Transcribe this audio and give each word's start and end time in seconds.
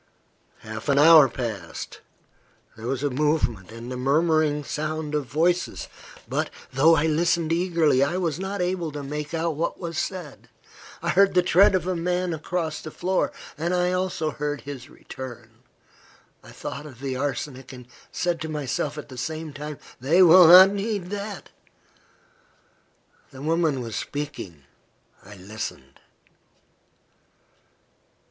Half 0.61 0.89
an 0.89 0.97
hour 0.97 1.29
passed. 1.29 1.99
There 2.75 2.87
was 2.87 3.03
a 3.03 3.11
movement, 3.11 3.71
and 3.71 3.91
the 3.91 3.97
murmuring 3.97 4.63
sound 4.63 5.13
of 5.13 5.27
voices, 5.27 5.87
but, 6.27 6.49
though 6.73 6.95
I 6.95 7.05
listened 7.05 7.53
eagerly, 7.53 8.01
I 8.03 8.17
was 8.17 8.39
not 8.39 8.61
able 8.63 8.91
to 8.93 9.03
make 9.03 9.35
out 9.35 9.53
what 9.55 9.79
was 9.79 9.99
said. 9.99 10.49
I 11.03 11.09
heard 11.09 11.35
the 11.35 11.43
tread 11.43 11.75
of 11.75 11.85
a 11.85 11.95
man 11.95 12.33
across 12.33 12.81
the 12.81 12.89
floor, 12.89 13.31
and 13.59 13.75
I 13.75 13.91
also 13.91 14.31
heard 14.31 14.61
his 14.61 14.89
return. 14.89 15.51
I 16.43 16.49
thought 16.49 16.87
of 16.87 16.99
the 16.99 17.15
arsenic, 17.15 17.71
and 17.71 17.87
said 18.11 18.41
to 18.41 18.49
myself, 18.49 18.97
at 18.97 19.07
the 19.07 19.19
same 19.19 19.53
time, 19.53 19.77
"They 19.99 20.23
will 20.23 20.47
not 20.47 20.71
need 20.71 21.11
that." 21.11 21.51
The 23.29 23.43
woman 23.43 23.81
was 23.81 23.95
speaking. 23.97 24.63
I 25.23 25.35
listened. 25.35 25.99